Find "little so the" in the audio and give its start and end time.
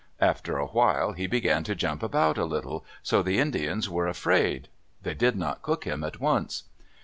2.45-3.37